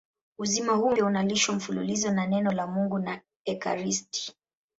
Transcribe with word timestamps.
Uzima 0.37 0.73
huo 0.73 0.91
mpya 0.91 1.05
unalishwa 1.05 1.55
mfululizo 1.55 2.11
na 2.11 2.27
Neno 2.27 2.51
la 2.51 2.67
Mungu 2.67 2.99
na 2.99 3.21
ekaristi. 3.45 4.35